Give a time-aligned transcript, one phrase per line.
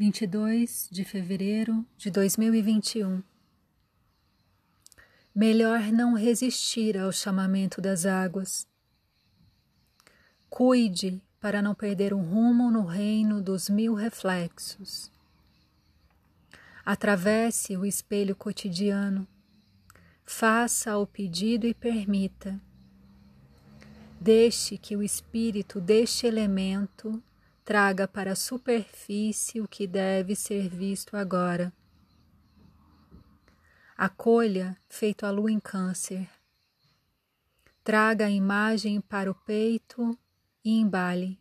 [0.00, 3.22] 22 de fevereiro de 2021.
[5.34, 8.66] Melhor não resistir ao chamamento das águas.
[10.48, 15.12] Cuide para não perder um rumo no reino dos mil reflexos.
[16.82, 19.28] Atravesse o espelho cotidiano,
[20.24, 22.58] faça o pedido e permita.
[24.18, 27.22] Deixe que o espírito deste elemento
[27.70, 31.72] traga para a superfície o que deve ser visto agora.
[33.96, 36.28] Acolha, feito a lua em Câncer.
[37.84, 40.18] Traga a imagem para o peito
[40.64, 41.40] e embale.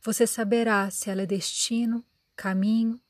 [0.00, 2.04] Você saberá se ela é destino,
[2.36, 3.02] caminho,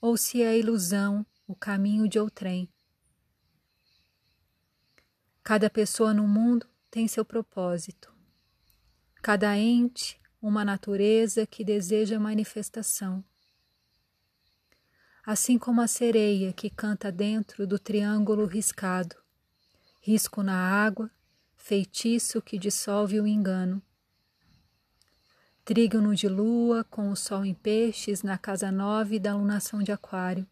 [0.00, 2.68] ou se é ilusão, o caminho de outrem.
[5.44, 8.12] Cada pessoa no mundo tem seu propósito.
[9.22, 13.22] Cada ente uma natureza que deseja manifestação.
[15.24, 19.16] Assim como a sereia que canta dentro do triângulo riscado,
[20.00, 21.10] risco na água,
[21.56, 23.82] feitiço que dissolve o engano.
[25.62, 30.46] Trígono de lua com o sol em peixes na casa nove da alunação de Aquário.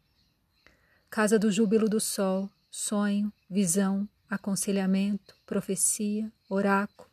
[1.11, 7.09] Casa do júbilo do sol, sonho, visão, aconselhamento, profecia, oráculo.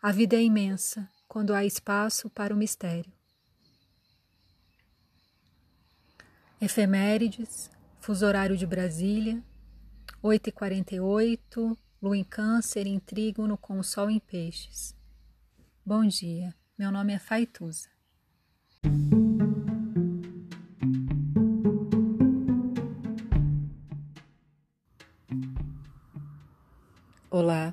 [0.00, 1.08] A vida é imensa,
[1.38, 3.12] quando há espaço para o mistério.
[6.60, 9.40] Efemérides, fuso horário de Brasília,
[10.20, 14.96] 8h48, lua em câncer em trígono com o sol em peixes.
[15.86, 17.88] Bom dia, meu nome é Faituza.
[27.30, 27.72] Olá,